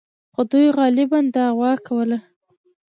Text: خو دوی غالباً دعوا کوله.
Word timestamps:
خو 0.33 0.41
دوی 0.51 0.65
غالباً 0.77 1.19
دعوا 1.35 1.71
کوله. 1.87 2.17